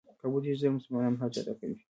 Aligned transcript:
کابو 0.21 0.37
دېرش 0.43 0.59
زره 0.61 0.75
مسلمانان 0.77 1.15
حج 1.21 1.33
ادا 1.39 1.53
کوي. 1.59 1.75